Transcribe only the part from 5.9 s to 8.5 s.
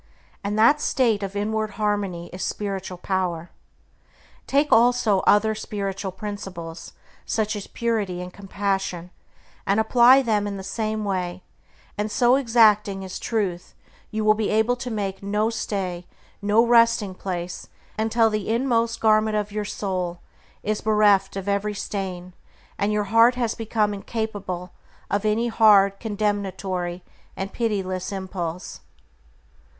principles, such as Purity and